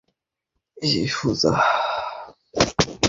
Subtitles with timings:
[0.77, 1.53] এই, সুজা!